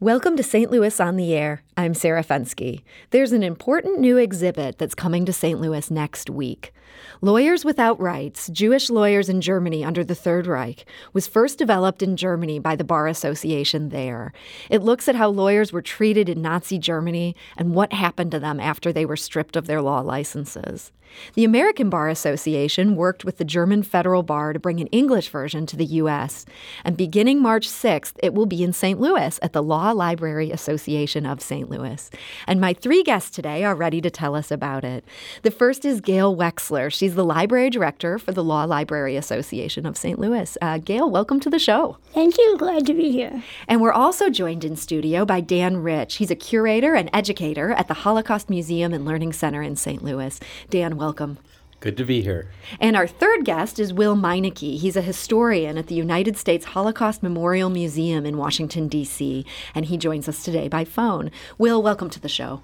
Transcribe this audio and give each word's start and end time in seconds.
Welcome 0.00 0.36
to 0.36 0.44
St. 0.44 0.70
Louis 0.70 1.00
on 1.00 1.16
the 1.16 1.34
Air. 1.34 1.62
I'm 1.78 1.94
Sarah 1.94 2.24
Fenske. 2.24 2.82
There's 3.10 3.30
an 3.30 3.44
important 3.44 4.00
new 4.00 4.16
exhibit 4.16 4.78
that's 4.78 4.96
coming 4.96 5.24
to 5.26 5.32
St. 5.32 5.60
Louis 5.60 5.88
next 5.92 6.28
week. 6.28 6.74
Lawyers 7.20 7.64
Without 7.64 8.00
Rights 8.00 8.48
Jewish 8.48 8.90
Lawyers 8.90 9.28
in 9.28 9.40
Germany 9.40 9.84
Under 9.84 10.02
the 10.02 10.16
Third 10.16 10.48
Reich 10.48 10.84
was 11.12 11.28
first 11.28 11.56
developed 11.56 12.02
in 12.02 12.16
Germany 12.16 12.58
by 12.58 12.74
the 12.74 12.82
Bar 12.82 13.06
Association 13.06 13.90
there. 13.90 14.32
It 14.68 14.82
looks 14.82 15.06
at 15.06 15.14
how 15.14 15.28
lawyers 15.28 15.72
were 15.72 15.80
treated 15.80 16.28
in 16.28 16.42
Nazi 16.42 16.80
Germany 16.80 17.36
and 17.56 17.76
what 17.76 17.92
happened 17.92 18.32
to 18.32 18.40
them 18.40 18.58
after 18.58 18.92
they 18.92 19.06
were 19.06 19.16
stripped 19.16 19.54
of 19.54 19.68
their 19.68 19.80
law 19.80 20.00
licenses. 20.00 20.90
The 21.34 21.44
American 21.44 21.90
Bar 21.90 22.08
Association 22.08 22.96
worked 22.96 23.24
with 23.24 23.38
the 23.38 23.44
German 23.44 23.82
Federal 23.82 24.22
Bar 24.22 24.52
to 24.52 24.58
bring 24.58 24.80
an 24.80 24.88
English 24.88 25.28
version 25.28 25.66
to 25.66 25.76
the 25.76 25.84
U.S., 25.84 26.44
and 26.84 26.96
beginning 26.96 27.40
March 27.40 27.68
6th, 27.68 28.14
it 28.22 28.34
will 28.34 28.46
be 28.46 28.62
in 28.62 28.72
St. 28.72 29.00
Louis 29.00 29.38
at 29.42 29.52
the 29.52 29.62
Law 29.62 29.92
Library 29.92 30.50
Association 30.50 31.26
of 31.26 31.40
St. 31.40 31.67
Louis. 31.68 32.10
And 32.46 32.60
my 32.60 32.74
three 32.74 33.02
guests 33.02 33.30
today 33.30 33.64
are 33.64 33.74
ready 33.74 34.00
to 34.00 34.10
tell 34.10 34.34
us 34.34 34.50
about 34.50 34.84
it. 34.84 35.04
The 35.42 35.50
first 35.50 35.84
is 35.84 36.00
Gail 36.00 36.34
Wexler. 36.36 36.92
She's 36.92 37.14
the 37.14 37.24
library 37.24 37.70
director 37.70 38.18
for 38.18 38.32
the 38.32 38.44
Law 38.44 38.64
Library 38.64 39.16
Association 39.16 39.86
of 39.86 39.96
St. 39.96 40.18
Louis. 40.18 40.56
Uh, 40.60 40.78
Gail, 40.78 41.10
welcome 41.10 41.40
to 41.40 41.50
the 41.50 41.58
show. 41.58 41.98
Thank 42.12 42.38
you. 42.38 42.56
Glad 42.58 42.86
to 42.86 42.94
be 42.94 43.10
here. 43.12 43.42
And 43.66 43.80
we're 43.80 43.92
also 43.92 44.30
joined 44.30 44.64
in 44.64 44.76
studio 44.76 45.24
by 45.24 45.40
Dan 45.40 45.78
Rich. 45.78 46.16
He's 46.16 46.30
a 46.30 46.36
curator 46.36 46.94
and 46.94 47.10
educator 47.12 47.72
at 47.72 47.88
the 47.88 47.94
Holocaust 47.94 48.50
Museum 48.50 48.92
and 48.92 49.04
Learning 49.04 49.32
Center 49.32 49.62
in 49.62 49.76
St. 49.76 50.02
Louis. 50.02 50.38
Dan, 50.70 50.96
welcome. 50.96 51.38
Good 51.80 51.96
to 51.98 52.04
be 52.04 52.22
here. 52.22 52.50
And 52.80 52.96
our 52.96 53.06
third 53.06 53.44
guest 53.44 53.78
is 53.78 53.92
Will 53.92 54.16
Meinecke. 54.16 54.78
He's 54.78 54.96
a 54.96 55.02
historian 55.02 55.78
at 55.78 55.86
the 55.86 55.94
United 55.94 56.36
States 56.36 56.66
Holocaust 56.66 57.22
Memorial 57.22 57.70
Museum 57.70 58.26
in 58.26 58.36
Washington, 58.36 58.88
D.C., 58.88 59.46
and 59.76 59.86
he 59.86 59.96
joins 59.96 60.28
us 60.28 60.42
today 60.42 60.66
by 60.66 60.84
phone. 60.84 61.30
Will, 61.56 61.80
welcome 61.80 62.10
to 62.10 62.20
the 62.20 62.28
show. 62.28 62.62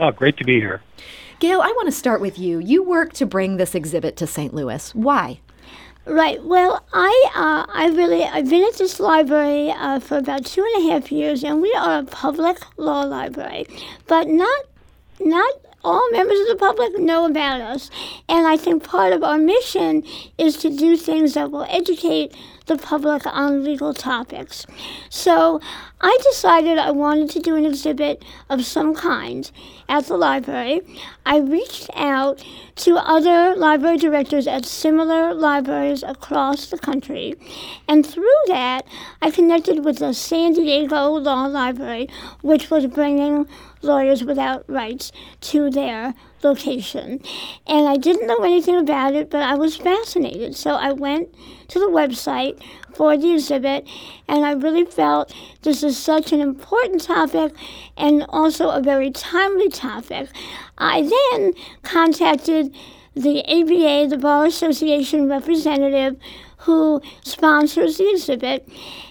Oh, 0.00 0.10
great 0.10 0.36
to 0.38 0.44
be 0.44 0.54
here. 0.54 0.82
Gail, 1.38 1.60
I 1.60 1.68
want 1.68 1.86
to 1.86 1.92
start 1.92 2.20
with 2.20 2.40
you. 2.40 2.58
You 2.58 2.82
work 2.82 3.12
to 3.14 3.26
bring 3.26 3.56
this 3.56 3.74
exhibit 3.74 4.16
to 4.16 4.26
St. 4.26 4.52
Louis. 4.52 4.92
Why? 4.94 5.38
Right. 6.04 6.42
Well, 6.42 6.84
I 6.92 7.30
uh, 7.34 7.66
I 7.72 7.88
really 7.88 8.24
I've 8.24 8.48
been 8.48 8.62
at 8.62 8.74
this 8.74 9.00
library 9.00 9.70
uh, 9.70 9.98
for 9.98 10.18
about 10.18 10.46
two 10.46 10.62
and 10.62 10.86
a 10.86 10.92
half 10.92 11.10
years, 11.10 11.42
and 11.42 11.60
we 11.60 11.72
are 11.74 11.98
a 11.98 12.04
public 12.04 12.58
law 12.76 13.02
library, 13.02 13.66
but 14.06 14.28
not 14.28 14.64
not 15.18 15.52
all 15.86 16.10
members 16.10 16.40
of 16.40 16.48
the 16.48 16.56
public 16.56 16.98
know 16.98 17.24
about 17.26 17.60
us. 17.60 17.90
And 18.28 18.44
I 18.46 18.56
think 18.56 18.82
part 18.82 19.12
of 19.12 19.22
our 19.22 19.38
mission 19.38 20.02
is 20.36 20.56
to 20.58 20.68
do 20.68 20.96
things 20.96 21.34
that 21.34 21.52
will 21.52 21.66
educate 21.68 22.34
the 22.66 22.76
public 22.76 23.24
on 23.26 23.62
legal 23.62 23.94
topics. 23.94 24.66
So 25.08 25.60
I 26.00 26.18
decided 26.22 26.78
I 26.78 26.90
wanted 26.90 27.30
to 27.30 27.40
do 27.40 27.56
an 27.56 27.64
exhibit 27.64 28.22
of 28.50 28.66
some 28.66 28.94
kind 28.94 29.50
at 29.88 30.04
the 30.06 30.16
library. 30.18 30.82
I 31.24 31.38
reached 31.38 31.88
out 31.94 32.44
to 32.76 32.96
other 32.96 33.56
library 33.56 33.96
directors 33.96 34.46
at 34.46 34.66
similar 34.66 35.32
libraries 35.32 36.02
across 36.02 36.66
the 36.66 36.76
country, 36.76 37.34
and 37.88 38.04
through 38.04 38.40
that, 38.48 38.84
I 39.22 39.30
connected 39.30 39.86
with 39.86 39.98
the 39.98 40.12
San 40.12 40.52
Diego 40.52 41.12
Law 41.12 41.46
Library, 41.46 42.10
which 42.42 42.70
was 42.70 42.86
bringing 42.86 43.46
lawyers 43.80 44.22
without 44.22 44.68
rights 44.68 45.12
to 45.40 45.70
their 45.70 46.12
location. 46.42 47.20
And 47.66 47.88
I 47.88 47.96
didn't 47.96 48.26
know 48.26 48.42
anything 48.42 48.76
about 48.76 49.14
it, 49.14 49.30
but 49.30 49.42
I 49.42 49.54
was 49.54 49.76
fascinated. 49.76 50.56
So 50.56 50.72
I 50.72 50.92
went 50.92 51.34
to 51.68 51.78
the 51.78 51.86
website 51.86 52.60
for 52.94 53.16
the 53.16 53.34
exhibit, 53.34 53.86
and 54.26 54.44
I 54.44 54.52
really 54.52 54.84
felt 54.84 55.34
this 55.62 55.82
is 55.82 55.98
such 55.98 56.32
an 56.32 56.40
important 56.40 57.02
topic 57.02 57.52
and 57.96 58.24
also 58.30 58.70
a 58.70 58.80
very 58.80 59.10
timely 59.10 59.68
topic. 59.68 60.30
I 60.78 61.02
then 61.02 61.52
contacted 61.82 62.74
the 63.14 63.40
ABA, 63.44 64.08
the 64.08 64.18
Bar 64.18 64.46
Association 64.46 65.28
representative 65.28 66.16
who 66.58 67.00
sponsors 67.22 67.98
the 67.98 68.10
exhibit, 68.10 68.68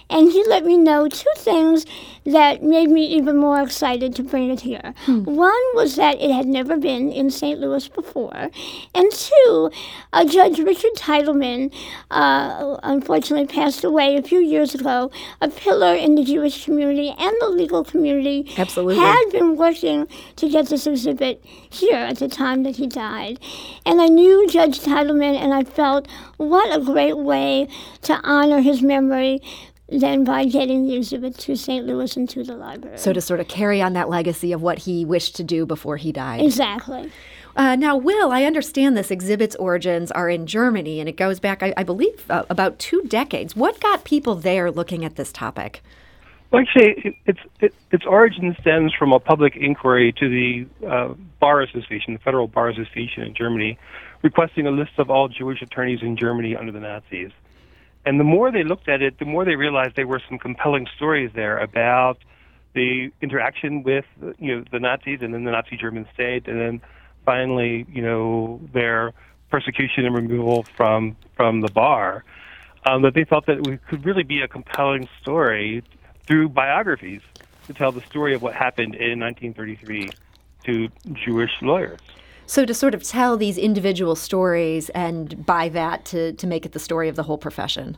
and 0.08 0.30
he 0.30 0.44
let 0.48 0.64
me 0.64 0.76
know 0.76 1.08
two 1.08 1.30
things 1.36 1.86
that 2.24 2.62
made 2.62 2.90
me 2.90 3.06
even 3.06 3.36
more 3.36 3.60
excited 3.60 4.14
to 4.16 4.22
bring 4.22 4.50
it 4.50 4.60
here. 4.60 4.94
Hmm. 5.04 5.22
One 5.22 5.62
was 5.74 5.96
that 5.96 6.20
it 6.20 6.30
had 6.30 6.46
never 6.46 6.76
been 6.76 7.10
in 7.10 7.30
St. 7.30 7.60
Louis 7.60 7.86
before, 7.88 8.50
and 8.94 9.12
two, 9.12 9.70
uh, 10.12 10.24
Judge 10.24 10.58
Richard 10.58 10.92
Teitelman 10.96 11.72
uh, 12.10 12.78
unfortunately 12.82 13.46
passed 13.46 13.84
away 13.84 14.16
a 14.16 14.22
few 14.22 14.40
years 14.40 14.74
ago, 14.74 15.10
a 15.40 15.48
pillar 15.48 15.94
in 15.94 16.14
the 16.14 16.24
Jewish 16.24 16.64
community 16.64 17.14
and 17.18 17.34
the 17.40 17.48
legal 17.48 17.84
community. 17.84 18.52
Absolutely. 18.56 18.96
Had 18.96 19.30
been 19.30 19.56
working 19.56 20.08
to 20.36 20.48
get 20.48 20.66
this 20.66 20.86
exhibit 20.86 21.44
here 21.70 21.96
at 21.96 22.18
the 22.18 22.28
time 22.28 22.62
that 22.64 22.76
he 22.76 22.86
died. 22.86 23.38
And 23.84 24.00
I 24.00 24.06
knew 24.06 24.48
Judge 24.48 24.80
Teitelman, 24.80 25.36
and 25.36 25.54
I 25.54 25.64
felt 25.64 26.08
what 26.36 26.74
a 26.74 26.82
great 26.82 27.18
way 27.18 27.68
to 28.02 28.20
honor 28.24 28.60
his 28.60 28.82
memory 28.82 29.40
than 29.88 30.24
by 30.24 30.44
getting 30.44 30.86
the 30.86 30.96
exhibit 30.96 31.38
to 31.38 31.56
St. 31.56 31.86
Louis 31.86 32.16
and 32.16 32.28
to 32.30 32.42
the 32.42 32.56
library. 32.56 32.98
So 32.98 33.12
to 33.12 33.20
sort 33.20 33.40
of 33.40 33.48
carry 33.48 33.80
on 33.80 33.92
that 33.92 34.08
legacy 34.08 34.52
of 34.52 34.62
what 34.62 34.80
he 34.80 35.04
wished 35.04 35.36
to 35.36 35.44
do 35.44 35.64
before 35.64 35.96
he 35.96 36.12
died. 36.12 36.42
Exactly. 36.42 37.10
Uh, 37.54 37.74
now, 37.74 37.96
Will, 37.96 38.32
I 38.32 38.44
understand 38.44 38.96
this 38.96 39.10
exhibit's 39.10 39.56
origins 39.56 40.10
are 40.10 40.28
in 40.28 40.46
Germany, 40.46 41.00
and 41.00 41.08
it 41.08 41.16
goes 41.16 41.40
back, 41.40 41.62
I, 41.62 41.72
I 41.76 41.84
believe, 41.84 42.30
uh, 42.30 42.44
about 42.50 42.78
two 42.78 43.02
decades. 43.02 43.56
What 43.56 43.80
got 43.80 44.04
people 44.04 44.34
there 44.34 44.70
looking 44.70 45.04
at 45.04 45.16
this 45.16 45.32
topic? 45.32 45.82
Well, 46.50 46.62
actually, 46.62 47.18
its 47.24 47.40
it, 47.60 47.74
its 47.90 48.04
origin 48.04 48.54
stems 48.60 48.92
from 48.96 49.12
a 49.12 49.18
public 49.18 49.56
inquiry 49.56 50.12
to 50.18 50.28
the 50.28 50.86
uh, 50.86 51.14
Bar 51.40 51.62
Association, 51.62 52.12
the 52.12 52.20
Federal 52.20 52.46
Bar 52.46 52.68
Association 52.68 53.22
in 53.22 53.34
Germany, 53.34 53.78
requesting 54.22 54.66
a 54.66 54.70
list 54.70 54.92
of 54.98 55.10
all 55.10 55.28
Jewish 55.28 55.62
attorneys 55.62 56.02
in 56.02 56.16
Germany 56.16 56.54
under 56.54 56.72
the 56.72 56.80
Nazis. 56.80 57.30
And 58.06 58.20
the 58.20 58.24
more 58.24 58.52
they 58.52 58.62
looked 58.62 58.88
at 58.88 59.02
it, 59.02 59.18
the 59.18 59.24
more 59.24 59.44
they 59.44 59.56
realized 59.56 59.96
there 59.96 60.06
were 60.06 60.22
some 60.28 60.38
compelling 60.38 60.86
stories 60.96 61.32
there 61.34 61.58
about 61.58 62.18
the 62.72 63.10
interaction 63.20 63.82
with 63.82 64.04
you 64.38 64.56
know 64.56 64.64
the 64.70 64.78
Nazis 64.78 65.20
and 65.22 65.34
then 65.34 65.44
the 65.44 65.50
Nazi 65.50 65.76
German 65.76 66.06
state, 66.14 66.46
and 66.46 66.60
then 66.60 66.80
finally 67.24 67.84
you 67.92 68.02
know 68.02 68.60
their 68.72 69.12
persecution 69.50 70.06
and 70.06 70.14
removal 70.14 70.62
from 70.76 71.16
from 71.36 71.62
the 71.62 71.70
bar. 71.70 72.24
Um, 72.88 73.02
that 73.02 73.14
they 73.14 73.24
felt 73.24 73.46
that 73.46 73.66
it 73.66 73.80
could 73.88 74.06
really 74.06 74.22
be 74.22 74.40
a 74.42 74.46
compelling 74.46 75.08
story 75.20 75.82
through 76.26 76.50
biographies 76.50 77.22
to 77.66 77.74
tell 77.74 77.90
the 77.90 78.02
story 78.02 78.32
of 78.36 78.42
what 78.42 78.54
happened 78.54 78.94
in 78.94 79.18
1933 79.18 80.10
to 80.66 80.88
Jewish 81.12 81.50
lawyers. 81.60 81.98
So 82.46 82.64
to 82.64 82.74
sort 82.74 82.94
of 82.94 83.02
tell 83.02 83.36
these 83.36 83.58
individual 83.58 84.14
stories 84.16 84.88
and 84.90 85.44
by 85.44 85.68
that 85.70 86.04
to, 86.06 86.32
to 86.32 86.46
make 86.46 86.64
it 86.64 86.72
the 86.72 86.78
story 86.78 87.08
of 87.08 87.16
the 87.16 87.24
whole 87.24 87.38
profession. 87.38 87.96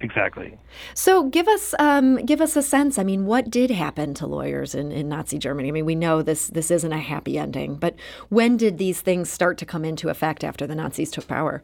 Exactly. 0.00 0.58
So 0.94 1.24
give 1.24 1.48
us 1.48 1.74
um, 1.78 2.16
give 2.26 2.42
us 2.42 2.54
a 2.54 2.62
sense. 2.62 2.98
I 2.98 3.02
mean, 3.02 3.24
what 3.24 3.48
did 3.48 3.70
happen 3.70 4.12
to 4.14 4.26
lawyers 4.26 4.74
in, 4.74 4.92
in 4.92 5.08
Nazi 5.08 5.38
Germany? 5.38 5.68
I 5.68 5.72
mean, 5.72 5.86
we 5.86 5.94
know 5.94 6.20
this 6.20 6.48
this 6.48 6.70
isn't 6.70 6.92
a 6.92 6.98
happy 6.98 7.38
ending, 7.38 7.76
but 7.76 7.94
when 8.28 8.58
did 8.58 8.76
these 8.76 9.00
things 9.00 9.30
start 9.30 9.56
to 9.58 9.66
come 9.66 9.86
into 9.86 10.10
effect 10.10 10.44
after 10.44 10.66
the 10.66 10.74
Nazis 10.74 11.10
took 11.10 11.26
power? 11.26 11.62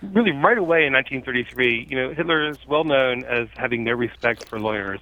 Really, 0.00 0.30
right 0.30 0.58
away 0.58 0.86
in 0.86 0.92
1933. 0.92 1.88
You 1.90 1.96
know, 1.96 2.14
Hitler 2.14 2.48
is 2.48 2.58
well 2.68 2.84
known 2.84 3.24
as 3.24 3.48
having 3.56 3.82
no 3.82 3.92
respect 3.92 4.48
for 4.48 4.60
lawyers. 4.60 5.00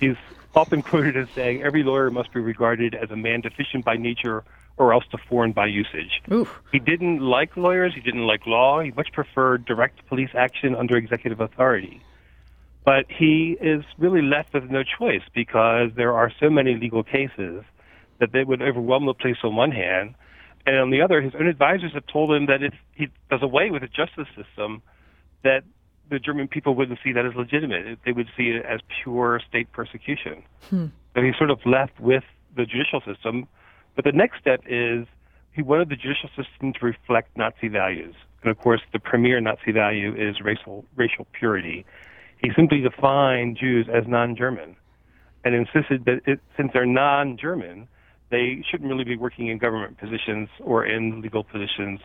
He's 0.00 0.16
often 0.56 0.82
quoted 0.82 1.16
as 1.16 1.28
saying, 1.32 1.62
"Every 1.62 1.84
lawyer 1.84 2.10
must 2.10 2.32
be 2.32 2.40
regarded 2.40 2.96
as 2.96 3.12
a 3.12 3.16
man 3.16 3.40
deficient 3.40 3.84
by 3.84 3.96
nature 3.96 4.42
or 4.78 4.92
else 4.92 5.04
to 5.10 5.18
foreign 5.28 5.52
by 5.52 5.66
usage. 5.66 6.22
Oof. 6.30 6.60
He 6.70 6.78
didn't 6.78 7.20
like 7.20 7.56
lawyers. 7.56 7.94
He 7.94 8.00
didn't 8.00 8.26
like 8.26 8.46
law. 8.46 8.80
He 8.80 8.90
much 8.90 9.12
preferred 9.12 9.64
direct 9.64 10.06
police 10.06 10.30
action 10.34 10.74
under 10.74 10.96
executive 10.96 11.40
authority. 11.40 12.02
But 12.84 13.06
he 13.08 13.56
is 13.60 13.84
really 13.98 14.22
left 14.22 14.54
with 14.54 14.70
no 14.70 14.82
choice 14.84 15.22
because 15.34 15.90
there 15.96 16.12
are 16.12 16.30
so 16.38 16.50
many 16.50 16.76
legal 16.76 17.02
cases 17.02 17.64
that 18.20 18.32
they 18.32 18.44
would 18.44 18.62
overwhelm 18.62 19.06
the 19.06 19.14
police 19.14 19.38
on 19.42 19.56
one 19.56 19.72
hand, 19.72 20.14
and 20.66 20.78
on 20.78 20.90
the 20.90 21.00
other, 21.00 21.20
his 21.22 21.34
own 21.38 21.46
advisors 21.46 21.92
have 21.94 22.06
told 22.06 22.32
him 22.32 22.46
that 22.46 22.62
if 22.62 22.74
he 22.94 23.08
does 23.30 23.42
away 23.42 23.70
with 23.70 23.82
the 23.82 23.88
justice 23.88 24.26
system, 24.34 24.82
that 25.44 25.62
the 26.10 26.18
German 26.18 26.48
people 26.48 26.74
wouldn't 26.74 26.98
see 27.04 27.12
that 27.12 27.24
as 27.24 27.34
legitimate. 27.34 27.98
They 28.04 28.12
would 28.12 28.28
see 28.36 28.48
it 28.48 28.64
as 28.64 28.80
pure 29.02 29.40
state 29.48 29.70
persecution. 29.72 30.42
Hmm. 30.68 30.86
So 31.14 31.22
he's 31.22 31.36
sort 31.36 31.50
of 31.50 31.60
left 31.64 31.98
with 32.00 32.24
the 32.56 32.64
judicial 32.64 33.00
system 33.00 33.46
but 33.96 34.04
the 34.04 34.12
next 34.12 34.38
step 34.40 34.62
is 34.68 35.06
he 35.52 35.62
wanted 35.62 35.88
the 35.88 35.96
judicial 35.96 36.28
system 36.36 36.72
to 36.74 36.84
reflect 36.84 37.36
Nazi 37.36 37.68
values. 37.68 38.14
And 38.42 38.50
of 38.50 38.58
course, 38.58 38.82
the 38.92 38.98
premier 39.00 39.40
Nazi 39.40 39.72
value 39.72 40.14
is 40.14 40.40
racial, 40.40 40.84
racial 40.94 41.26
purity. 41.32 41.84
He 42.40 42.50
simply 42.54 42.80
defined 42.80 43.56
Jews 43.56 43.88
as 43.92 44.06
non-German 44.06 44.76
and 45.44 45.54
insisted 45.54 46.04
that 46.04 46.20
it, 46.26 46.40
since 46.56 46.72
they're 46.72 46.86
non-German, 46.86 47.88
they 48.30 48.62
shouldn't 48.70 48.90
really 48.90 49.04
be 49.04 49.16
working 49.16 49.46
in 49.48 49.58
government 49.58 49.98
positions 49.98 50.48
or 50.60 50.84
in 50.84 51.22
legal 51.22 51.42
positions. 51.42 52.00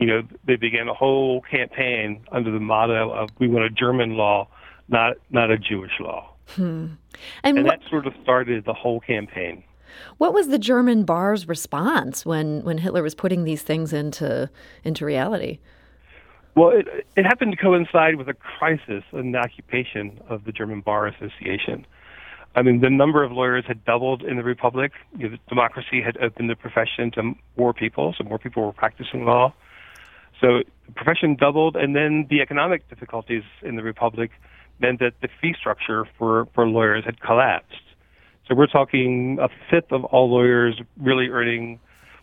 You 0.00 0.06
know, 0.06 0.22
they 0.44 0.56
began 0.56 0.88
a 0.88 0.94
whole 0.94 1.42
campaign 1.42 2.24
under 2.32 2.50
the 2.50 2.60
motto 2.60 3.10
of 3.12 3.28
"We 3.38 3.48
want 3.48 3.64
a 3.64 3.70
German 3.70 4.16
law, 4.16 4.48
not 4.88 5.16
not 5.30 5.50
a 5.50 5.58
Jewish 5.58 5.92
law." 6.00 6.34
Hmm. 6.48 6.86
And, 7.44 7.58
and 7.58 7.68
that 7.68 7.80
sort 7.88 8.06
of 8.06 8.14
started 8.22 8.64
the 8.64 8.74
whole 8.74 9.00
campaign. 9.00 9.62
What 10.18 10.32
was 10.32 10.48
the 10.48 10.58
German 10.58 11.04
bar's 11.04 11.48
response 11.48 12.24
when, 12.24 12.62
when 12.62 12.78
Hitler 12.78 13.02
was 13.02 13.14
putting 13.14 13.44
these 13.44 13.62
things 13.62 13.92
into 13.92 14.50
into 14.84 15.04
reality? 15.04 15.58
Well, 16.56 16.70
it, 16.70 16.86
it 17.16 17.24
happened 17.24 17.52
to 17.52 17.56
coincide 17.56 18.16
with 18.16 18.28
a 18.28 18.34
crisis 18.34 19.02
in 19.12 19.32
the 19.32 19.38
occupation 19.38 20.20
of 20.28 20.44
the 20.44 20.52
German 20.52 20.82
Bar 20.82 21.08
Association. 21.08 21.84
I 22.54 22.62
mean, 22.62 22.80
the 22.80 22.90
number 22.90 23.24
of 23.24 23.32
lawyers 23.32 23.64
had 23.66 23.84
doubled 23.84 24.22
in 24.22 24.36
the 24.36 24.44
Republic. 24.44 24.92
You 25.18 25.30
know, 25.30 25.36
democracy 25.48 26.00
had 26.00 26.16
opened 26.18 26.48
the 26.48 26.54
profession 26.54 27.10
to 27.12 27.34
more 27.56 27.74
people, 27.74 28.14
so 28.16 28.22
more 28.22 28.38
people 28.38 28.64
were 28.64 28.72
practicing 28.72 29.24
law. 29.24 29.52
So 30.40 30.62
the 30.86 30.92
profession 30.92 31.34
doubled, 31.34 31.74
and 31.74 31.96
then 31.96 32.26
the 32.30 32.40
economic 32.40 32.88
difficulties 32.88 33.42
in 33.62 33.74
the 33.74 33.82
Republic 33.82 34.30
meant 34.78 35.00
that 35.00 35.14
the 35.22 35.28
fee 35.40 35.54
structure 35.58 36.06
for, 36.18 36.46
for 36.54 36.68
lawyers 36.68 37.04
had 37.04 37.20
collapsed. 37.20 37.80
So 38.48 38.54
we're 38.54 38.66
talking 38.66 39.38
a 39.40 39.48
fifth 39.70 39.92
of 39.92 40.04
all 40.04 40.30
lawyers 40.30 40.80
really 40.98 41.28
earning 41.28 41.80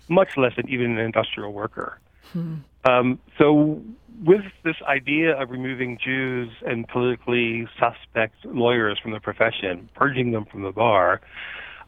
much 0.08 0.38
less 0.38 0.54
than 0.56 0.70
even 0.70 0.92
an 0.92 1.00
industrial 1.00 1.54
worker. 1.54 2.00
Hmm. 2.34 2.56
Um, 2.86 3.20
so 3.38 3.82
with 4.24 4.42
this 4.64 4.76
idea 4.88 5.40
of 5.40 5.50
removing 5.50 5.98
Jews 6.04 6.50
and 6.66 6.88
politically 6.88 7.68
suspect 7.80 8.46
lawyers 8.46 9.00
from 9.00 9.12
the 9.12 9.20
profession, 9.20 9.90
purging 9.96 10.32
them 10.32 10.46
from 10.46 10.64
the 10.64 10.72
bar, 10.72 11.22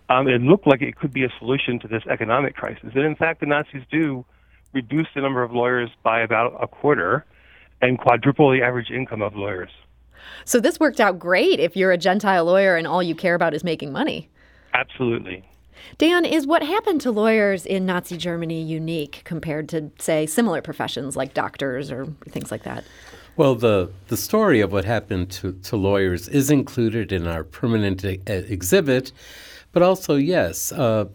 um, 0.09 0.27
it 0.27 0.41
looked 0.41 0.68
like 0.68 0.81
it 0.81 0.95
could 0.95 1.13
be 1.13 1.24
a 1.24 1.29
solution 1.39 1.79
to 1.79 1.88
this 1.88 2.03
economic 2.09 2.56
crisis. 2.56 2.91
And 2.95 3.03
in 3.03 3.15
fact, 3.15 3.39
the 3.39 3.45
Nazis 3.45 3.83
do 3.91 4.25
reduce 4.74 5.07
the 5.15 5.21
number 5.21 5.44
of 5.44 5.51
lawyers 5.51 5.89
by 6.01 6.21
about 6.21 6.57
a 6.62 6.68
quarter 6.68 7.25
and 7.81 8.00
quadruple 8.00 8.51
the 8.51 8.63
average 8.63 8.89
income 8.89 9.21
of 9.21 9.36
lawyers. 9.36 9.69
So 10.45 10.59
this 10.59 10.79
worked 10.79 10.99
out 10.99 11.19
great 11.19 11.59
if 11.59 11.75
you're 11.75 11.91
a 11.91 11.97
Gentile 11.97 12.45
lawyer 12.45 12.75
and 12.75 12.87
all 12.87 13.03
you 13.03 13.15
care 13.15 13.35
about 13.35 13.53
is 13.53 13.63
making 13.63 13.91
money. 13.91 14.29
Absolutely. 14.73 15.43
Dan, 15.97 16.25
is 16.25 16.47
what 16.47 16.63
happened 16.63 17.01
to 17.01 17.11
lawyers 17.11 17.65
in 17.65 17.85
Nazi 17.85 18.17
Germany 18.17 18.61
unique 18.61 19.21
compared 19.25 19.69
to, 19.69 19.91
say, 19.99 20.25
similar 20.25 20.61
professions 20.61 21.15
like 21.15 21.33
doctors 21.33 21.91
or 21.91 22.05
things 22.29 22.51
like 22.51 22.63
that? 22.63 22.83
Well, 23.35 23.55
the, 23.55 23.91
the 24.07 24.17
story 24.17 24.61
of 24.61 24.71
what 24.71 24.85
happened 24.85 25.31
to, 25.31 25.53
to 25.53 25.75
lawyers 25.75 26.27
is 26.27 26.51
included 26.51 27.11
in 27.11 27.27
our 27.27 27.43
permanent 27.43 28.05
e- 28.05 28.19
exhibit, 28.27 29.11
but 29.71 29.81
also, 29.81 30.15
yes, 30.15 30.71
uh, 30.71 31.05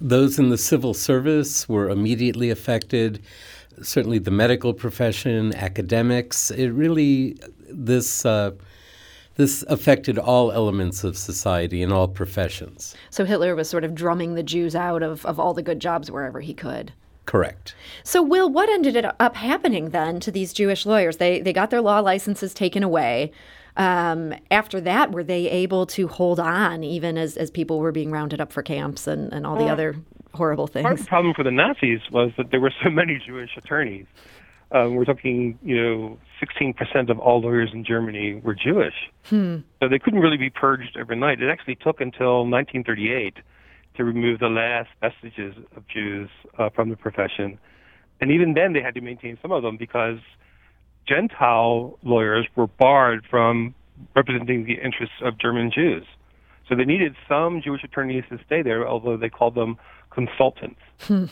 those 0.00 0.38
in 0.38 0.48
the 0.48 0.58
civil 0.58 0.94
service 0.94 1.68
were 1.68 1.90
immediately 1.90 2.50
affected. 2.50 3.20
Certainly, 3.82 4.20
the 4.20 4.30
medical 4.30 4.74
profession, 4.74 5.54
academics. 5.54 6.50
It 6.50 6.68
really 6.68 7.38
this 7.68 8.24
uh, 8.26 8.52
this 9.38 9.64
affected 9.68 10.18
all 10.18 10.50
elements 10.50 11.04
of 11.04 11.16
society 11.16 11.82
and 11.82 11.92
all 11.92 12.08
professions. 12.08 12.96
So 13.10 13.24
Hitler 13.24 13.54
was 13.54 13.68
sort 13.68 13.84
of 13.84 13.94
drumming 13.94 14.34
the 14.34 14.42
Jews 14.42 14.74
out 14.74 15.02
of, 15.02 15.24
of 15.24 15.38
all 15.38 15.54
the 15.54 15.62
good 15.62 15.80
jobs 15.80 16.10
wherever 16.10 16.40
he 16.40 16.52
could. 16.52 16.92
Correct. 17.24 17.74
So, 18.02 18.22
Will, 18.22 18.50
what 18.50 18.68
ended 18.70 19.04
up 19.04 19.36
happening 19.36 19.90
then 19.90 20.18
to 20.20 20.32
these 20.32 20.52
Jewish 20.52 20.86
lawyers? 20.86 21.18
They 21.18 21.40
they 21.40 21.52
got 21.52 21.70
their 21.70 21.82
law 21.82 22.00
licenses 22.00 22.54
taken 22.54 22.82
away. 22.82 23.32
Um, 23.76 24.34
after 24.50 24.80
that, 24.80 25.12
were 25.12 25.22
they 25.22 25.48
able 25.48 25.86
to 25.86 26.08
hold 26.08 26.40
on 26.40 26.82
even 26.82 27.16
as, 27.16 27.36
as 27.36 27.50
people 27.50 27.78
were 27.78 27.92
being 27.92 28.10
rounded 28.10 28.40
up 28.40 28.52
for 28.52 28.62
camps 28.62 29.06
and, 29.06 29.32
and 29.32 29.46
all 29.46 29.56
the 29.56 29.68
other 29.68 29.94
horrible 30.34 30.66
things? 30.66 30.82
Part 30.82 30.94
of 30.94 31.00
the 31.00 31.06
problem 31.06 31.34
for 31.34 31.44
the 31.44 31.50
Nazis 31.50 32.00
was 32.10 32.32
that 32.36 32.50
there 32.50 32.60
were 32.60 32.72
so 32.82 32.90
many 32.90 33.20
Jewish 33.24 33.50
attorneys. 33.56 34.06
Um, 34.70 34.96
we're 34.96 35.06
talking, 35.06 35.58
you 35.62 35.82
know, 35.82 36.18
16% 36.42 37.10
of 37.10 37.18
all 37.18 37.40
lawyers 37.40 37.70
in 37.72 37.84
Germany 37.84 38.34
were 38.44 38.54
Jewish. 38.54 38.94
Hmm. 39.24 39.58
So 39.80 39.88
they 39.88 39.98
couldn't 39.98 40.20
really 40.20 40.36
be 40.36 40.50
purged 40.50 40.96
overnight. 41.00 41.40
It 41.40 41.48
actually 41.48 41.76
took 41.76 42.00
until 42.00 42.44
1938 42.46 43.36
to 43.96 44.04
remove 44.04 44.40
the 44.40 44.48
last 44.48 44.90
vestiges 45.00 45.54
of 45.74 45.88
Jews 45.88 46.28
uh, 46.58 46.68
from 46.70 46.90
the 46.90 46.96
profession. 46.96 47.58
And 48.20 48.30
even 48.30 48.54
then, 48.54 48.72
they 48.74 48.82
had 48.82 48.94
to 48.94 49.00
maintain 49.00 49.38
some 49.40 49.52
of 49.52 49.62
them 49.62 49.76
because 49.76 50.18
Gentile 51.06 51.98
lawyers 52.02 52.46
were 52.54 52.66
barred 52.66 53.24
from 53.28 53.74
representing 54.14 54.64
the 54.64 54.74
interests 54.74 55.16
of 55.22 55.38
German 55.38 55.70
Jews. 55.74 56.04
So 56.68 56.74
they 56.74 56.84
needed 56.84 57.16
some 57.28 57.62
Jewish 57.62 57.82
attorneys 57.82 58.24
to 58.30 58.38
stay 58.44 58.62
there, 58.62 58.86
although 58.86 59.16
they 59.16 59.30
called 59.30 59.54
them 59.54 59.76
consultants 60.10 60.80
hmm. 61.00 61.24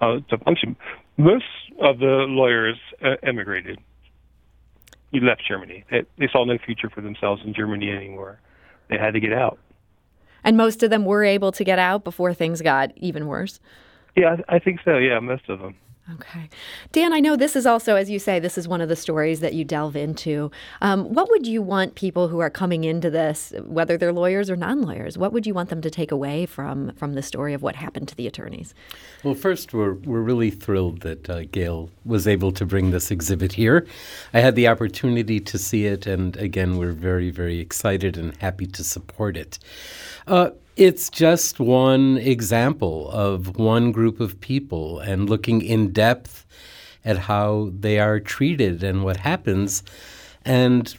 uh, 0.00 0.18
to 0.28 0.38
function. 0.38 0.76
Most 1.16 1.44
of 1.80 1.98
the 1.98 2.26
lawyers 2.28 2.76
uh, 3.02 3.16
emigrated. 3.22 3.78
He 5.10 5.20
left 5.20 5.42
Germany. 5.46 5.84
They, 5.90 6.02
they 6.18 6.28
saw 6.30 6.44
no 6.44 6.58
future 6.58 6.90
for 6.90 7.00
themselves 7.00 7.42
in 7.44 7.54
Germany 7.54 7.90
anymore. 7.90 8.40
They 8.90 8.98
had 8.98 9.14
to 9.14 9.20
get 9.20 9.32
out. 9.32 9.58
And 10.42 10.56
most 10.56 10.82
of 10.82 10.90
them 10.90 11.04
were 11.04 11.24
able 11.24 11.52
to 11.52 11.64
get 11.64 11.78
out 11.78 12.04
before 12.04 12.34
things 12.34 12.60
got 12.60 12.92
even 12.96 13.26
worse? 13.26 13.60
Yeah, 14.16 14.36
I 14.48 14.58
think 14.58 14.80
so. 14.84 14.98
Yeah, 14.98 15.18
most 15.20 15.48
of 15.48 15.60
them. 15.60 15.76
Okay. 16.12 16.50
Dan, 16.92 17.14
I 17.14 17.20
know 17.20 17.34
this 17.34 17.56
is 17.56 17.64
also, 17.64 17.96
as 17.96 18.10
you 18.10 18.18
say, 18.18 18.38
this 18.38 18.58
is 18.58 18.68
one 18.68 18.82
of 18.82 18.90
the 18.90 18.96
stories 18.96 19.40
that 19.40 19.54
you 19.54 19.64
delve 19.64 19.96
into. 19.96 20.50
Um, 20.82 21.14
what 21.14 21.30
would 21.30 21.46
you 21.46 21.62
want 21.62 21.94
people 21.94 22.28
who 22.28 22.40
are 22.40 22.50
coming 22.50 22.84
into 22.84 23.08
this, 23.08 23.54
whether 23.64 23.96
they're 23.96 24.12
lawyers 24.12 24.50
or 24.50 24.56
non 24.56 24.82
lawyers, 24.82 25.16
what 25.16 25.32
would 25.32 25.46
you 25.46 25.54
want 25.54 25.70
them 25.70 25.80
to 25.80 25.90
take 25.90 26.12
away 26.12 26.44
from, 26.44 26.92
from 26.92 27.14
the 27.14 27.22
story 27.22 27.54
of 27.54 27.62
what 27.62 27.76
happened 27.76 28.08
to 28.08 28.16
the 28.16 28.26
attorneys? 28.26 28.74
Well, 29.22 29.34
first, 29.34 29.72
we're, 29.72 29.94
we're 29.94 30.20
really 30.20 30.50
thrilled 30.50 31.00
that 31.00 31.30
uh, 31.30 31.44
Gail 31.44 31.88
was 32.04 32.28
able 32.28 32.52
to 32.52 32.66
bring 32.66 32.90
this 32.90 33.10
exhibit 33.10 33.54
here. 33.54 33.86
I 34.34 34.40
had 34.40 34.56
the 34.56 34.68
opportunity 34.68 35.40
to 35.40 35.56
see 35.56 35.86
it, 35.86 36.06
and 36.06 36.36
again, 36.36 36.76
we're 36.76 36.92
very, 36.92 37.30
very 37.30 37.60
excited 37.60 38.18
and 38.18 38.36
happy 38.36 38.66
to 38.66 38.84
support 38.84 39.38
it. 39.38 39.58
Uh, 40.26 40.50
it's 40.76 41.08
just 41.08 41.60
one 41.60 42.18
example 42.18 43.10
of 43.10 43.56
one 43.56 43.92
group 43.92 44.20
of 44.20 44.40
people 44.40 44.98
and 45.00 45.30
looking 45.30 45.62
in 45.62 45.92
depth 45.92 46.44
at 47.04 47.18
how 47.18 47.70
they 47.78 47.98
are 47.98 48.18
treated 48.18 48.82
and 48.82 49.04
what 49.04 49.18
happens. 49.18 49.82
And, 50.44 50.94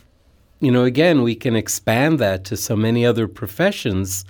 you 0.60 0.72
know, 0.72 0.84
again, 0.84 1.24
we 1.24 1.36
can 1.36 1.56
expand 1.56 2.20
that 2.20 2.46
to 2.46 2.58
so 2.58 2.76
many 2.76 3.06
other 3.06 3.28
professions 3.28 4.24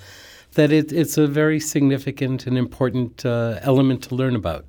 that 0.54 0.72
it, 0.72 0.92
it's 0.92 1.18
a 1.18 1.28
very 1.28 1.60
significant 1.60 2.48
and 2.48 2.58
important 2.58 3.26
uh, 3.26 3.60
element 3.62 4.04
to 4.04 4.16
learn 4.16 4.36
about. 4.36 4.66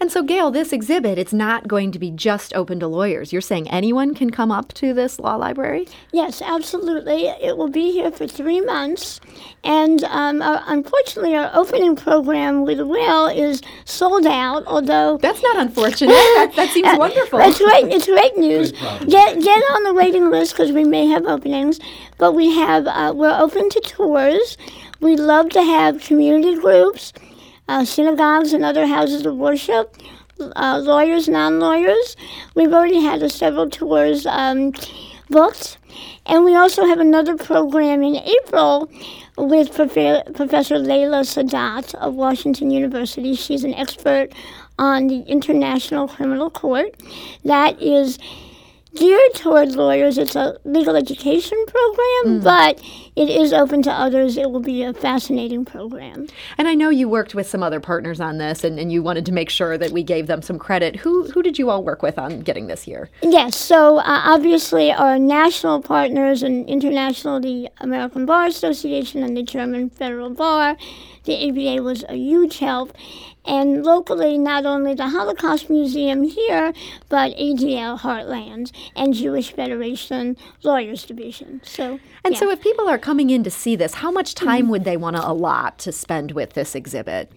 And 0.00 0.10
so, 0.10 0.22
Gail, 0.22 0.50
this 0.50 0.72
exhibit, 0.72 1.18
it's 1.18 1.32
not 1.32 1.68
going 1.68 1.92
to 1.92 1.98
be 1.98 2.10
just 2.10 2.54
open 2.54 2.80
to 2.80 2.88
lawyers. 2.88 3.32
You're 3.32 3.40
saying 3.40 3.68
anyone 3.70 4.14
can 4.14 4.30
come 4.30 4.50
up 4.50 4.72
to 4.74 4.92
this 4.92 5.18
law 5.18 5.36
library? 5.36 5.86
Yes, 6.12 6.42
absolutely. 6.42 7.26
It 7.26 7.56
will 7.56 7.68
be 7.68 7.92
here 7.92 8.10
for 8.10 8.26
three 8.26 8.60
months. 8.60 9.20
And 9.64 10.02
um, 10.04 10.42
uh, 10.42 10.62
unfortunately, 10.66 11.36
our 11.36 11.50
opening 11.54 11.94
program 11.94 12.64
with 12.64 12.80
Will 12.80 13.28
is 13.28 13.62
sold 13.84 14.26
out, 14.26 14.66
although. 14.66 15.18
That's 15.18 15.42
not 15.42 15.56
unfortunate. 15.58 16.12
that, 16.12 16.52
that, 16.56 16.70
seems 16.70 16.88
wonderful. 16.98 17.38
That's 17.38 17.60
right. 17.60 17.84
It's 17.86 18.06
great 18.06 18.36
news. 18.36 18.72
Get, 18.72 19.40
get 19.40 19.62
on 19.72 19.84
the 19.84 19.94
waiting 19.94 20.30
list 20.30 20.54
because 20.54 20.72
we 20.72 20.84
may 20.84 21.06
have 21.06 21.26
openings. 21.26 21.78
But 22.18 22.32
we 22.32 22.52
have, 22.54 22.86
uh, 22.86 23.12
we're 23.14 23.38
open 23.38 23.68
to 23.70 23.80
tours. 23.80 24.56
We 25.00 25.16
love 25.16 25.48
to 25.50 25.62
have 25.62 26.00
community 26.00 26.56
groups 26.56 27.12
uh, 27.68 27.84
synagogues 27.84 28.52
and 28.52 28.64
other 28.64 28.86
houses 28.86 29.26
of 29.26 29.36
worship, 29.36 29.96
uh, 30.40 30.80
lawyers, 30.82 31.28
non 31.28 31.60
lawyers. 31.60 32.16
We've 32.54 32.72
already 32.72 33.00
had 33.00 33.30
several 33.30 33.70
tours 33.70 34.26
um, 34.26 34.72
booked. 35.30 35.78
And 36.26 36.44
we 36.44 36.54
also 36.54 36.86
have 36.86 37.00
another 37.00 37.36
program 37.36 38.02
in 38.02 38.16
April 38.16 38.90
with 39.36 39.74
Prof- 39.74 40.34
Professor 40.34 40.78
Leila 40.78 41.20
Sadat 41.20 41.94
of 41.96 42.14
Washington 42.14 42.70
University. 42.70 43.34
She's 43.34 43.64
an 43.64 43.74
expert 43.74 44.32
on 44.78 45.08
the 45.08 45.20
International 45.22 46.08
Criminal 46.08 46.50
Court. 46.50 46.94
That 47.44 47.80
is 47.80 48.18
geared 48.94 49.34
toward 49.34 49.72
lawyers. 49.72 50.18
It's 50.18 50.36
a 50.36 50.58
legal 50.64 50.96
education 50.96 51.58
program, 51.66 52.40
mm. 52.40 52.44
but 52.44 52.82
it 53.16 53.28
is 53.28 53.52
open 53.52 53.82
to 53.82 53.92
others. 53.92 54.36
It 54.36 54.50
will 54.50 54.60
be 54.60 54.82
a 54.82 54.92
fascinating 54.92 55.64
program. 55.64 56.26
And 56.58 56.68
I 56.68 56.74
know 56.74 56.90
you 56.90 57.08
worked 57.08 57.34
with 57.34 57.46
some 57.46 57.62
other 57.62 57.80
partners 57.80 58.20
on 58.20 58.38
this, 58.38 58.64
and, 58.64 58.78
and 58.78 58.92
you 58.92 59.02
wanted 59.02 59.26
to 59.26 59.32
make 59.32 59.50
sure 59.50 59.78
that 59.78 59.90
we 59.90 60.02
gave 60.02 60.26
them 60.26 60.42
some 60.42 60.58
credit. 60.58 60.96
Who 60.96 61.30
who 61.30 61.42
did 61.42 61.58
you 61.58 61.70
all 61.70 61.82
work 61.82 62.02
with 62.02 62.18
on 62.18 62.40
getting 62.40 62.66
this 62.66 62.82
here? 62.82 63.10
Yes, 63.22 63.56
so 63.56 63.98
uh, 63.98 64.02
obviously 64.24 64.92
our 64.92 65.18
national 65.18 65.82
partners 65.82 66.42
and 66.42 66.68
international, 66.68 67.40
the 67.40 67.68
American 67.78 68.26
Bar 68.26 68.46
Association 68.46 69.22
and 69.22 69.36
the 69.36 69.42
German 69.42 69.90
Federal 69.90 70.30
Bar. 70.30 70.76
The 71.24 71.48
ABA 71.48 71.82
was 71.82 72.04
a 72.08 72.16
huge 72.16 72.58
help 72.58 72.92
and 73.44 73.84
locally 73.84 74.38
not 74.38 74.66
only 74.66 74.94
the 74.94 75.08
Holocaust 75.08 75.68
Museum 75.68 76.22
here, 76.22 76.72
but 77.08 77.36
ADL 77.36 77.98
Heartland 78.00 78.72
and 78.94 79.14
Jewish 79.14 79.52
Federation 79.52 80.36
Lawyers 80.62 81.04
Division. 81.04 81.60
So, 81.64 81.98
and 82.24 82.34
yeah. 82.34 82.40
so, 82.40 82.50
if 82.50 82.60
people 82.60 82.88
are 82.88 82.98
coming 82.98 83.30
in 83.30 83.42
to 83.44 83.50
see 83.50 83.76
this, 83.76 83.94
how 83.94 84.10
much 84.10 84.34
time 84.34 84.62
mm-hmm. 84.62 84.70
would 84.70 84.84
they 84.84 84.96
want 84.96 85.16
to 85.16 85.26
allot 85.26 85.78
to 85.80 85.92
spend 85.92 86.32
with 86.32 86.52
this 86.52 86.74
exhibit? 86.74 87.32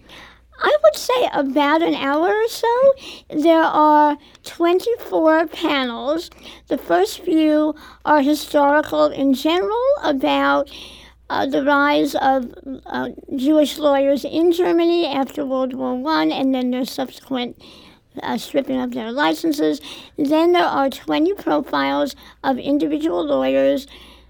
I 0.58 0.76
would 0.84 0.96
say 0.96 1.28
about 1.34 1.82
an 1.82 1.94
hour 1.94 2.28
or 2.28 2.48
so. 2.48 2.94
There 3.28 3.62
are 3.62 4.16
24 4.44 5.48
panels. 5.48 6.30
The 6.68 6.78
first 6.78 7.20
few 7.20 7.74
are 8.04 8.22
historical 8.22 9.06
in 9.06 9.34
general 9.34 9.84
about 10.02 10.70
uh, 11.28 11.46
the 11.46 11.64
rise 11.64 12.14
of 12.14 12.54
uh, 12.86 13.10
Jewish 13.34 13.78
lawyers 13.78 14.24
in 14.24 14.52
Germany 14.52 15.06
after 15.06 15.44
World 15.44 15.74
War 15.74 15.94
One, 15.94 16.30
and 16.30 16.54
then 16.54 16.70
their 16.70 16.84
subsequent 16.84 17.60
uh, 18.22 18.38
stripping 18.38 18.80
of 18.80 18.92
their 18.92 19.12
licenses. 19.12 19.80
Then 20.16 20.52
there 20.52 20.64
are 20.64 20.88
20 20.88 21.34
profiles 21.34 22.14
of 22.42 22.58
individual 22.58 23.24
lawyers 23.24 23.86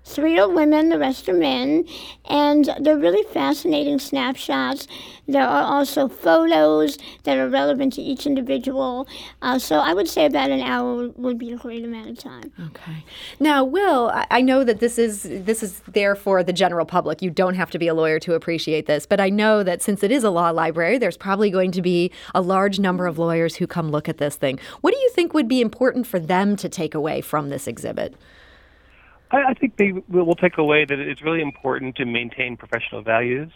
Three 0.08 0.38
are 0.38 0.48
women, 0.48 0.88
the 0.88 1.00
rest 1.00 1.28
are 1.28 1.34
men, 1.34 1.84
and 2.26 2.70
they're 2.80 2.96
really 2.96 3.24
fascinating 3.34 3.98
snapshots. 3.98 4.86
There 5.26 5.46
are 5.46 5.62
also 5.64 6.06
photos 6.06 6.96
that 7.24 7.36
are 7.36 7.48
relevant 7.48 7.94
to 7.94 8.02
each 8.02 8.24
individual. 8.24 9.08
Uh, 9.42 9.58
so 9.58 9.80
I 9.80 9.94
would 9.94 10.06
say 10.06 10.24
about 10.24 10.50
an 10.50 10.60
hour 10.60 11.08
would 11.16 11.38
be 11.38 11.50
a 11.50 11.56
great 11.56 11.84
amount 11.84 12.10
of 12.10 12.18
time. 12.18 12.52
Okay. 12.66 13.04
Now, 13.40 13.64
Will, 13.64 14.12
I 14.30 14.40
know 14.42 14.62
that 14.62 14.78
this 14.78 14.96
is 14.96 15.24
this 15.24 15.60
is 15.60 15.80
there 15.88 16.14
for 16.14 16.44
the 16.44 16.52
general 16.52 16.86
public. 16.86 17.20
You 17.20 17.30
don't 17.30 17.54
have 17.54 17.72
to 17.72 17.78
be 17.78 17.88
a 17.88 17.94
lawyer 17.94 18.20
to 18.20 18.34
appreciate 18.34 18.86
this, 18.86 19.06
but 19.06 19.18
I 19.18 19.28
know 19.28 19.64
that 19.64 19.82
since 19.82 20.04
it 20.04 20.12
is 20.12 20.22
a 20.22 20.30
law 20.30 20.50
library, 20.50 20.98
there's 20.98 21.16
probably 21.16 21.50
going 21.50 21.72
to 21.72 21.82
be 21.82 22.12
a 22.32 22.40
large 22.40 22.78
number 22.78 23.06
of 23.06 23.18
lawyers 23.18 23.56
who 23.56 23.66
come 23.66 23.90
look 23.90 24.08
at 24.08 24.18
this 24.18 24.36
thing. 24.36 24.60
What 24.82 24.94
do 24.94 25.00
you 25.00 25.10
think 25.10 25.34
would 25.34 25.48
be 25.48 25.60
important 25.60 26.06
for 26.06 26.20
them 26.20 26.54
to 26.56 26.68
take 26.68 26.94
away 26.94 27.20
from 27.22 27.48
this 27.48 27.66
exhibit? 27.66 28.14
I, 29.30 29.50
I 29.50 29.54
think 29.54 29.76
they 29.76 29.92
will 30.08 30.34
take 30.34 30.58
away 30.58 30.84
that 30.84 30.98
it's 30.98 31.22
really 31.22 31.42
important 31.42 31.96
to 31.96 32.04
maintain 32.04 32.56
professional 32.56 33.02
values, 33.02 33.50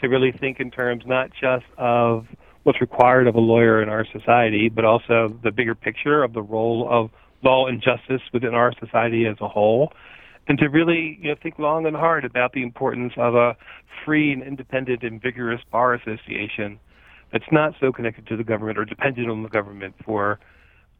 to 0.00 0.08
really 0.08 0.32
think 0.32 0.60
in 0.60 0.70
terms 0.70 1.04
not 1.06 1.30
just 1.30 1.64
of 1.78 2.26
what's 2.64 2.80
required 2.80 3.26
of 3.26 3.34
a 3.34 3.40
lawyer 3.40 3.82
in 3.82 3.88
our 3.88 4.06
society, 4.12 4.68
but 4.68 4.84
also 4.84 5.36
the 5.42 5.50
bigger 5.50 5.74
picture 5.74 6.22
of 6.22 6.32
the 6.32 6.42
role 6.42 6.86
of 6.90 7.10
law 7.42 7.66
and 7.66 7.82
justice 7.82 8.22
within 8.32 8.54
our 8.54 8.72
society 8.78 9.26
as 9.26 9.36
a 9.40 9.48
whole, 9.48 9.92
and 10.48 10.58
to 10.58 10.68
really 10.68 11.18
you 11.20 11.28
know 11.28 11.34
think 11.42 11.58
long 11.58 11.86
and 11.86 11.96
hard 11.96 12.24
about 12.24 12.52
the 12.52 12.62
importance 12.62 13.12
of 13.16 13.34
a 13.34 13.56
free 14.04 14.32
and 14.32 14.42
independent 14.42 15.02
and 15.02 15.20
vigorous 15.20 15.60
bar 15.70 15.94
association 15.94 16.78
that's 17.32 17.50
not 17.50 17.72
so 17.80 17.90
connected 17.90 18.26
to 18.26 18.36
the 18.36 18.44
government 18.44 18.78
or 18.78 18.84
dependent 18.84 19.30
on 19.30 19.42
the 19.42 19.48
government 19.48 19.94
for 20.04 20.38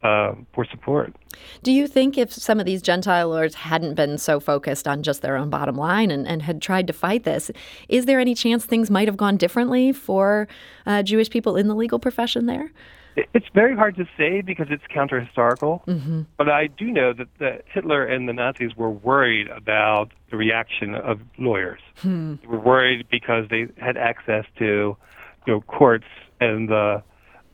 uh, 0.02 0.34
for 0.52 0.64
support. 0.64 1.14
Do 1.62 1.72
you 1.72 1.86
think 1.86 2.18
if 2.18 2.32
some 2.32 2.60
of 2.60 2.66
these 2.66 2.82
Gentile 2.82 3.28
lords 3.28 3.54
hadn't 3.54 3.94
been 3.94 4.18
so 4.18 4.40
focused 4.40 4.88
on 4.88 5.02
just 5.02 5.22
their 5.22 5.36
own 5.36 5.50
bottom 5.50 5.76
line 5.76 6.10
and, 6.10 6.26
and 6.26 6.42
had 6.42 6.60
tried 6.60 6.86
to 6.88 6.92
fight 6.92 7.24
this, 7.24 7.50
is 7.88 8.06
there 8.06 8.20
any 8.20 8.34
chance 8.34 8.64
things 8.64 8.90
might 8.90 9.08
have 9.08 9.16
gone 9.16 9.36
differently 9.36 9.92
for 9.92 10.48
uh, 10.86 11.02
Jewish 11.02 11.30
people 11.30 11.56
in 11.56 11.68
the 11.68 11.74
legal 11.74 11.98
profession 11.98 12.46
there? 12.46 12.72
It's 13.14 13.46
very 13.54 13.76
hard 13.76 13.96
to 13.96 14.06
say 14.16 14.40
because 14.40 14.68
it's 14.70 14.84
counter 14.88 15.20
historical, 15.20 15.82
mm-hmm. 15.86 16.22
but 16.38 16.48
I 16.48 16.68
do 16.68 16.90
know 16.90 17.12
that, 17.12 17.28
that 17.40 17.64
Hitler 17.66 18.06
and 18.06 18.26
the 18.26 18.32
Nazis 18.32 18.74
were 18.74 18.90
worried 18.90 19.48
about 19.48 20.12
the 20.30 20.38
reaction 20.38 20.94
of 20.94 21.20
lawyers. 21.38 21.80
Hmm. 21.98 22.36
They 22.40 22.48
were 22.48 22.58
worried 22.58 23.06
because 23.10 23.48
they 23.50 23.66
had 23.76 23.98
access 23.98 24.46
to 24.58 24.96
you 25.46 25.52
know, 25.52 25.60
courts 25.60 26.06
and 26.40 26.70
the 26.70 27.02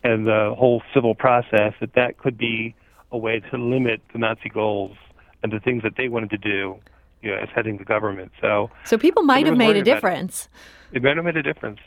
and 0.04 0.26
the 0.26 0.54
whole 0.56 0.82
civil 0.94 1.14
process 1.14 1.74
that 1.80 1.94
that 1.94 2.18
could 2.18 2.38
be 2.38 2.74
a 3.10 3.18
way 3.18 3.40
to 3.50 3.56
limit 3.56 4.00
the 4.12 4.18
Nazi 4.18 4.48
goals 4.48 4.96
and 5.42 5.52
the 5.52 5.60
things 5.60 5.82
that 5.82 5.96
they 5.96 6.08
wanted 6.08 6.30
to 6.30 6.38
do, 6.38 6.76
you 7.22 7.30
know, 7.30 7.36
as 7.36 7.48
heading 7.54 7.78
the 7.78 7.84
government. 7.84 8.32
So, 8.40 8.70
so 8.84 8.98
people 8.98 9.22
might 9.22 9.46
have 9.46 9.56
made 9.56 9.76
a 9.76 9.82
difference. 9.82 10.48
It. 10.92 10.98
it 10.98 11.02
might 11.02 11.16
have 11.16 11.24
made 11.24 11.36
a 11.36 11.42
difference. 11.42 11.80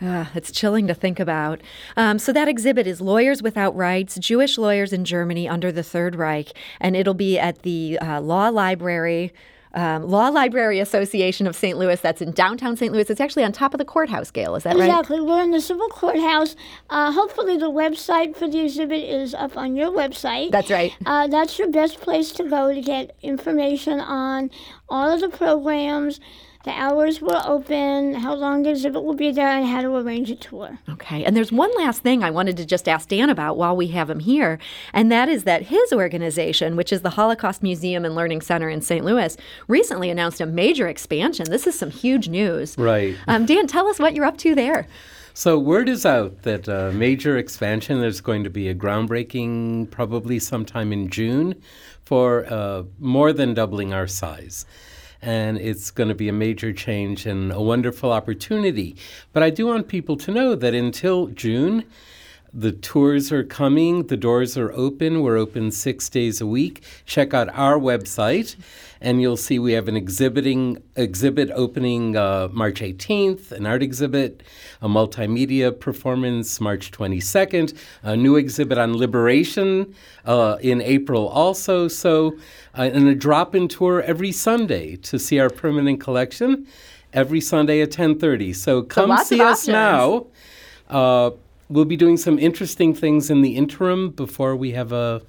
Uh, 0.00 0.26
it's 0.34 0.50
chilling 0.50 0.88
to 0.88 0.94
think 0.94 1.20
about. 1.20 1.60
Um, 1.96 2.18
so, 2.18 2.32
that 2.32 2.48
exhibit 2.48 2.86
is 2.86 3.00
Lawyers 3.00 3.42
Without 3.42 3.76
Rights 3.76 4.16
Jewish 4.18 4.58
Lawyers 4.58 4.92
in 4.92 5.04
Germany 5.04 5.48
Under 5.48 5.70
the 5.70 5.84
Third 5.84 6.16
Reich, 6.16 6.48
and 6.80 6.96
it'll 6.96 7.14
be 7.14 7.38
at 7.38 7.62
the 7.62 7.98
uh, 8.00 8.20
Law 8.20 8.48
Library 8.48 9.32
um, 9.74 10.08
Law 10.08 10.28
Library 10.28 10.80
Association 10.80 11.46
of 11.46 11.56
St. 11.56 11.78
Louis. 11.78 12.00
That's 12.00 12.20
in 12.20 12.32
downtown 12.32 12.76
St. 12.76 12.92
Louis. 12.92 13.08
It's 13.08 13.20
actually 13.20 13.44
on 13.44 13.52
top 13.52 13.74
of 13.74 13.78
the 13.78 13.84
courthouse, 13.84 14.30
Gail. 14.30 14.54
Is 14.56 14.64
that 14.64 14.76
exactly. 14.76 14.88
right? 14.88 15.00
Exactly. 15.00 15.20
We're 15.20 15.42
in 15.42 15.50
the 15.50 15.60
civil 15.60 15.88
courthouse. 15.88 16.56
Uh, 16.90 17.12
hopefully, 17.12 17.56
the 17.56 17.70
website 17.70 18.36
for 18.36 18.48
the 18.48 18.60
exhibit 18.60 19.04
is 19.04 19.34
up 19.34 19.56
on 19.56 19.76
your 19.76 19.90
website. 19.90 20.50
That's 20.50 20.70
right. 20.70 20.94
Uh, 21.06 21.26
that's 21.26 21.58
your 21.58 21.70
best 21.70 22.00
place 22.00 22.32
to 22.32 22.48
go 22.48 22.74
to 22.74 22.80
get 22.80 23.16
information 23.22 24.00
on 24.00 24.50
all 24.88 25.12
of 25.12 25.20
the 25.20 25.28
programs 25.28 26.20
the 26.64 26.70
hours 26.70 27.20
will 27.20 27.42
open, 27.44 28.14
how 28.14 28.34
long 28.34 28.62
the 28.62 28.70
exhibit 28.70 29.02
will 29.02 29.14
be 29.14 29.32
there, 29.32 29.48
and 29.48 29.66
how 29.66 29.82
to 29.82 29.96
arrange 29.96 30.30
a 30.30 30.36
tour. 30.36 30.78
Okay. 30.88 31.24
And 31.24 31.36
there's 31.36 31.50
one 31.50 31.74
last 31.76 32.02
thing 32.02 32.22
I 32.22 32.30
wanted 32.30 32.56
to 32.58 32.64
just 32.64 32.88
ask 32.88 33.08
Dan 33.08 33.30
about 33.30 33.56
while 33.56 33.76
we 33.76 33.88
have 33.88 34.08
him 34.08 34.20
here, 34.20 34.58
and 34.92 35.10
that 35.10 35.28
is 35.28 35.44
that 35.44 35.62
his 35.62 35.92
organization, 35.92 36.76
which 36.76 36.92
is 36.92 37.02
the 37.02 37.10
Holocaust 37.10 37.62
Museum 37.62 38.04
and 38.04 38.14
Learning 38.14 38.40
Center 38.40 38.68
in 38.68 38.80
St. 38.80 39.04
Louis, 39.04 39.36
recently 39.66 40.10
announced 40.10 40.40
a 40.40 40.46
major 40.46 40.88
expansion. 40.88 41.46
This 41.50 41.66
is 41.66 41.78
some 41.78 41.90
huge 41.90 42.28
news. 42.28 42.78
Right. 42.78 43.16
Um, 43.26 43.46
Dan, 43.46 43.66
tell 43.66 43.88
us 43.88 43.98
what 43.98 44.14
you're 44.14 44.24
up 44.24 44.38
to 44.38 44.54
there. 44.54 44.86
So 45.34 45.58
word 45.58 45.88
is 45.88 46.04
out 46.04 46.42
that 46.42 46.68
a 46.68 46.92
major 46.92 47.38
expansion. 47.38 48.00
There's 48.00 48.20
going 48.20 48.44
to 48.44 48.50
be 48.50 48.68
a 48.68 48.74
groundbreaking 48.74 49.90
probably 49.90 50.38
sometime 50.38 50.92
in 50.92 51.08
June 51.08 51.60
for 52.04 52.44
uh, 52.52 52.82
more 52.98 53.32
than 53.32 53.54
doubling 53.54 53.94
our 53.94 54.06
size 54.06 54.66
and 55.22 55.56
it's 55.58 55.90
going 55.92 56.08
to 56.08 56.14
be 56.14 56.28
a 56.28 56.32
major 56.32 56.72
change 56.72 57.24
and 57.26 57.52
a 57.52 57.60
wonderful 57.60 58.12
opportunity. 58.12 58.96
But 59.32 59.44
I 59.44 59.50
do 59.50 59.66
want 59.66 59.88
people 59.88 60.16
to 60.16 60.32
know 60.32 60.54
that 60.56 60.74
until 60.74 61.28
June, 61.28 61.84
the 62.54 62.72
tours 62.72 63.32
are 63.32 63.44
coming, 63.44 64.06
the 64.08 64.16
doors 64.16 64.58
are 64.58 64.70
open. 64.72 65.22
We're 65.22 65.38
open 65.38 65.70
six 65.70 66.10
days 66.10 66.40
a 66.40 66.46
week. 66.46 66.82
Check 67.06 67.32
out 67.32 67.48
our 67.54 67.78
website, 67.78 68.56
and 69.00 69.22
you'll 69.22 69.38
see 69.38 69.58
we 69.58 69.72
have 69.72 69.88
an 69.88 69.96
exhibiting 69.96 70.82
exhibit 70.94 71.50
opening 71.54 72.16
uh, 72.16 72.48
March 72.52 72.80
18th, 72.80 73.52
an 73.52 73.64
art 73.64 73.82
exhibit, 73.82 74.42
a 74.82 74.88
multimedia 74.88 75.78
performance 75.78 76.60
March 76.60 76.90
22nd, 76.90 77.74
a 78.02 78.16
new 78.16 78.36
exhibit 78.36 78.76
on 78.76 78.98
liberation 78.98 79.94
uh, 80.26 80.58
in 80.60 80.82
April 80.82 81.28
also. 81.28 81.88
So, 81.88 82.36
uh, 82.76 82.82
and 82.82 83.08
a 83.08 83.14
drop-in 83.14 83.68
tour 83.68 84.02
every 84.02 84.32
Sunday 84.32 84.96
to 84.96 85.18
see 85.18 85.38
our 85.38 85.48
permanent 85.48 86.00
collection 86.00 86.66
every 87.14 87.40
Sunday 87.40 87.80
at 87.80 87.90
10:30. 87.90 88.54
So 88.54 88.82
come 88.82 89.16
so 89.16 89.24
see 89.24 89.40
us 89.40 89.66
now. 89.66 90.26
We'll 91.72 91.86
be 91.86 91.96
doing 91.96 92.18
some 92.18 92.38
interesting 92.38 92.92
things 92.92 93.30
in 93.30 93.40
the 93.40 93.56
interim 93.56 94.10
before 94.10 94.54
we 94.54 94.72
have 94.72 94.92
a 94.92 95.22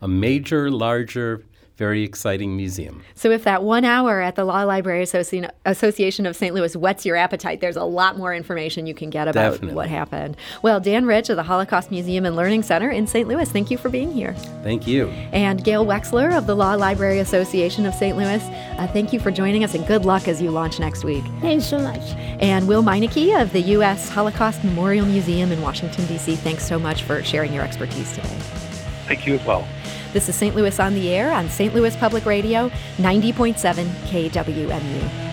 a 0.00 0.06
major, 0.06 0.70
larger 0.70 1.44
very 1.78 2.02
exciting 2.02 2.56
museum. 2.56 3.02
So, 3.14 3.30
if 3.30 3.44
that 3.44 3.62
one 3.62 3.84
hour 3.84 4.20
at 4.20 4.34
the 4.34 4.44
Law 4.44 4.64
Library 4.64 5.04
Associ- 5.04 5.48
Association 5.64 6.26
of 6.26 6.34
St. 6.34 6.52
Louis 6.54 6.76
whets 6.76 7.06
your 7.06 7.14
appetite, 7.16 7.60
there's 7.60 7.76
a 7.76 7.84
lot 7.84 8.18
more 8.18 8.34
information 8.34 8.86
you 8.86 8.94
can 8.94 9.10
get 9.10 9.28
about 9.28 9.52
Definitely. 9.52 9.76
what 9.76 9.88
happened. 9.88 10.36
Well, 10.62 10.80
Dan 10.80 11.06
Rich 11.06 11.30
of 11.30 11.36
the 11.36 11.44
Holocaust 11.44 11.90
Museum 11.92 12.26
and 12.26 12.34
Learning 12.34 12.64
Center 12.64 12.90
in 12.90 13.06
St. 13.06 13.28
Louis, 13.28 13.50
thank 13.50 13.70
you 13.70 13.78
for 13.78 13.88
being 13.88 14.12
here. 14.12 14.34
Thank 14.64 14.86
you. 14.88 15.08
And 15.32 15.62
Gail 15.62 15.86
Wexler 15.86 16.36
of 16.36 16.46
the 16.48 16.56
Law 16.56 16.74
Library 16.74 17.20
Association 17.20 17.86
of 17.86 17.94
St. 17.94 18.16
Louis, 18.16 18.42
uh, 18.42 18.88
thank 18.88 19.12
you 19.12 19.20
for 19.20 19.30
joining 19.30 19.62
us 19.62 19.74
and 19.74 19.86
good 19.86 20.04
luck 20.04 20.26
as 20.26 20.42
you 20.42 20.50
launch 20.50 20.80
next 20.80 21.04
week. 21.04 21.24
Thanks 21.40 21.64
so 21.64 21.78
much. 21.78 22.02
And 22.40 22.66
Will 22.66 22.82
Meinecke 22.82 23.40
of 23.40 23.52
the 23.52 23.60
U.S. 23.78 24.08
Holocaust 24.08 24.64
Memorial 24.64 25.06
Museum 25.06 25.52
in 25.52 25.62
Washington, 25.62 26.06
D.C., 26.06 26.34
thanks 26.36 26.66
so 26.66 26.78
much 26.78 27.04
for 27.04 27.22
sharing 27.22 27.52
your 27.54 27.62
expertise 27.62 28.12
today. 28.12 28.67
Thank 29.08 29.26
you 29.26 29.34
as 29.34 29.44
well. 29.44 29.66
This 30.12 30.28
is 30.28 30.36
St. 30.36 30.54
Louis 30.54 30.78
on 30.78 30.94
the 30.94 31.08
Air 31.10 31.32
on 31.32 31.48
St. 31.48 31.74
Louis 31.74 31.96
Public 31.96 32.26
Radio, 32.26 32.68
90.7 32.98 33.86
KWMU. 34.06 35.27